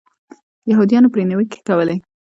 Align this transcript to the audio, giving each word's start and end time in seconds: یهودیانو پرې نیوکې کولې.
یهودیانو 0.71 1.11
پرې 1.13 1.23
نیوکې 1.29 1.59
کولې. 1.67 1.95